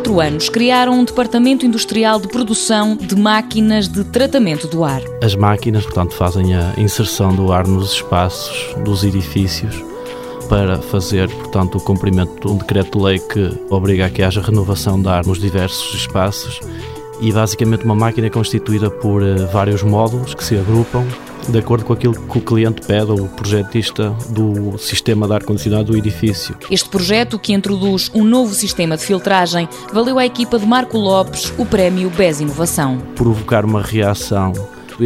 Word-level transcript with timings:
quatro 0.00 0.18
anos, 0.18 0.48
criaram 0.48 0.98
um 0.98 1.04
departamento 1.04 1.66
industrial 1.66 2.18
de 2.18 2.26
produção 2.26 2.96
de 2.96 3.14
máquinas 3.14 3.86
de 3.86 4.02
tratamento 4.02 4.66
do 4.66 4.82
ar. 4.82 5.02
As 5.22 5.34
máquinas, 5.34 5.84
portanto, 5.84 6.14
fazem 6.14 6.54
a 6.54 6.72
inserção 6.78 7.34
do 7.34 7.52
ar 7.52 7.66
nos 7.66 7.92
espaços 7.92 8.74
dos 8.82 9.04
edifícios 9.04 9.84
para 10.48 10.78
fazer, 10.78 11.28
portanto, 11.28 11.76
o 11.76 11.80
cumprimento 11.80 12.40
de 12.40 12.50
um 12.50 12.56
decreto-lei 12.56 13.18
que 13.18 13.52
obriga 13.68 14.06
a 14.06 14.10
que 14.10 14.22
haja 14.22 14.40
renovação 14.40 15.00
de 15.00 15.08
ar 15.08 15.26
nos 15.26 15.38
diversos 15.38 15.94
espaços 15.94 16.60
e 17.20 17.30
basicamente 17.30 17.84
uma 17.84 17.94
máquina 17.94 18.30
constituída 18.30 18.90
por 18.90 19.22
eh, 19.22 19.34
vários 19.52 19.82
módulos 19.82 20.32
que 20.32 20.42
se 20.42 20.56
agrupam 20.56 21.04
de 21.50 21.58
acordo 21.58 21.84
com 21.84 21.92
aquilo 21.92 22.14
que 22.14 22.38
o 22.38 22.40
cliente 22.40 22.86
pede, 22.86 23.10
ou 23.10 23.22
o 23.22 23.28
projetista 23.28 24.10
do 24.28 24.78
sistema 24.78 25.26
de 25.26 25.34
ar-condicionado 25.34 25.92
do 25.92 25.96
edifício. 25.96 26.56
Este 26.70 26.88
projeto, 26.88 27.38
que 27.38 27.52
introduz 27.52 28.10
um 28.14 28.24
novo 28.24 28.54
sistema 28.54 28.96
de 28.96 29.04
filtragem, 29.04 29.68
valeu 29.92 30.18
à 30.18 30.24
equipa 30.24 30.58
de 30.58 30.66
Marco 30.66 30.98
Lopes 30.98 31.52
o 31.58 31.66
prémio 31.66 32.10
BES 32.10 32.40
Inovação. 32.40 32.98
Provocar 33.14 33.64
uma 33.64 33.82
reação 33.82 34.52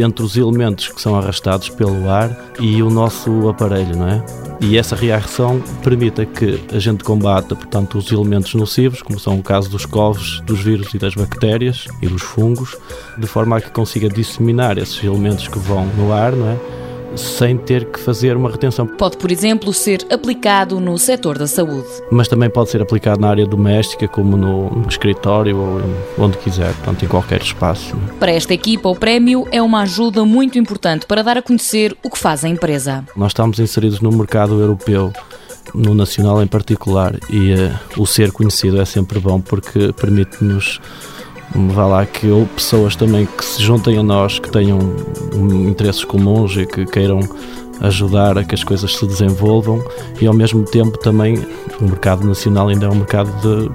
entre 0.01 0.23
os 0.23 0.37
elementos 0.37 0.89
que 0.89 1.01
são 1.01 1.15
arrastados 1.15 1.69
pelo 1.69 2.09
ar 2.09 2.35
e 2.59 2.81
o 2.81 2.89
nosso 2.89 3.47
aparelho, 3.49 3.95
não 3.95 4.07
é? 4.07 4.25
E 4.61 4.77
essa 4.77 4.95
reação 4.95 5.61
permite 5.83 6.25
que 6.25 6.61
a 6.73 6.79
gente 6.79 7.03
combata, 7.03 7.55
portanto, 7.55 7.97
os 7.97 8.11
elementos 8.11 8.53
nocivos, 8.55 9.01
como 9.01 9.19
são 9.19 9.37
o 9.37 9.43
caso 9.43 9.69
dos 9.69 9.85
covos, 9.85 10.41
dos 10.41 10.61
vírus 10.61 10.93
e 10.93 10.97
das 10.97 11.13
bactérias 11.13 11.85
e 12.01 12.07
dos 12.07 12.21
fungos, 12.21 12.75
de 13.17 13.27
forma 13.27 13.57
a 13.57 13.61
que 13.61 13.69
consiga 13.69 14.07
disseminar 14.07 14.77
esses 14.77 15.03
elementos 15.03 15.47
que 15.47 15.59
vão 15.59 15.85
no 15.97 16.13
ar, 16.13 16.31
não 16.31 16.47
é? 16.47 16.84
Sem 17.15 17.57
ter 17.57 17.85
que 17.85 17.99
fazer 17.99 18.35
uma 18.35 18.49
retenção. 18.49 18.85
Pode, 18.85 19.17
por 19.17 19.31
exemplo, 19.31 19.73
ser 19.73 20.05
aplicado 20.11 20.79
no 20.79 20.97
setor 20.97 21.37
da 21.37 21.47
saúde. 21.47 21.87
Mas 22.11 22.27
também 22.27 22.49
pode 22.49 22.69
ser 22.69 22.81
aplicado 22.81 23.19
na 23.19 23.29
área 23.29 23.45
doméstica, 23.45 24.07
como 24.07 24.37
no 24.37 24.85
escritório 24.87 25.57
ou 25.57 25.81
onde 26.17 26.37
quiser, 26.37 26.73
portanto, 26.75 27.05
em 27.05 27.07
qualquer 27.07 27.41
espaço. 27.41 27.95
Para 28.19 28.31
esta 28.31 28.53
equipa, 28.53 28.89
o 28.89 28.95
prémio 28.95 29.47
é 29.51 29.61
uma 29.61 29.81
ajuda 29.81 30.25
muito 30.25 30.57
importante 30.57 31.05
para 31.05 31.21
dar 31.21 31.37
a 31.37 31.41
conhecer 31.41 31.95
o 32.03 32.09
que 32.09 32.17
faz 32.17 32.43
a 32.43 32.49
empresa. 32.49 33.03
Nós 33.15 33.31
estamos 33.31 33.59
inseridos 33.59 33.99
no 34.01 34.11
mercado 34.11 34.59
europeu 34.59 35.11
no 35.73 35.93
nacional 35.93 36.41
em 36.41 36.47
particular 36.47 37.17
e 37.29 37.53
uh, 37.53 38.01
o 38.01 38.05
ser 38.05 38.31
conhecido 38.31 38.79
é 38.79 38.85
sempre 38.85 39.19
bom 39.19 39.41
porque 39.41 39.91
permite-nos 39.93 40.79
vá 41.53 41.85
lá 41.85 42.05
que 42.05 42.27
ou 42.27 42.45
pessoas 42.45 42.95
também 42.95 43.25
que 43.25 43.43
se 43.43 43.61
juntem 43.61 43.97
a 43.97 44.03
nós, 44.03 44.39
que 44.39 44.49
tenham 44.49 44.79
um, 45.33 45.69
interesses 45.69 46.03
comuns 46.03 46.55
e 46.57 46.65
que 46.65 46.85
queiram 46.85 47.19
ajudar 47.81 48.37
a 48.37 48.43
que 48.43 48.55
as 48.55 48.63
coisas 48.63 48.95
se 48.95 49.05
desenvolvam 49.05 49.83
e 50.19 50.27
ao 50.27 50.33
mesmo 50.33 50.63
tempo 50.63 50.97
também 50.97 51.45
o 51.79 51.83
mercado 51.83 52.25
nacional 52.25 52.69
ainda 52.69 52.85
é 52.85 52.89
um 52.89 52.95
mercado 52.95 53.29
de 53.41 53.69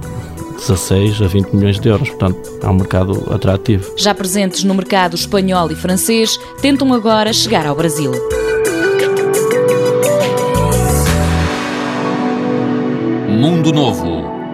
16 0.57 1.21
a 1.21 1.27
20 1.27 1.55
milhões 1.55 1.79
de 1.79 1.89
euros, 1.89 2.09
portanto 2.09 2.51
é 2.61 2.67
um 2.67 2.73
mercado 2.73 3.33
atrativo. 3.33 3.93
Já 3.97 4.13
presentes 4.13 4.63
no 4.63 4.73
mercado 4.73 5.15
espanhol 5.15 5.71
e 5.71 5.75
francês, 5.75 6.37
tentam 6.61 6.93
agora 6.93 7.33
chegar 7.33 7.65
ao 7.65 7.75
Brasil. 7.75 8.11
Mundo 13.27 13.71
Novo 13.73 14.20